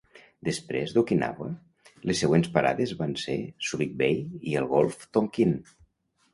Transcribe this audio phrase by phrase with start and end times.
[0.47, 1.49] Després d'Okinawa,
[2.11, 3.37] les següents parades van ser,
[3.69, 4.21] Subic Bay
[4.55, 5.57] i el golf Tonkin.